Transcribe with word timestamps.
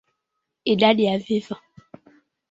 Idadi 0.65 1.03
ya 1.03 1.17
vifo 1.17 1.55